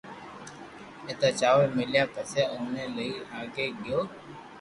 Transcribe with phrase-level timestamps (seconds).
[1.09, 3.99] ايتا چاور ميليا پسو اوني لئين آگي گيو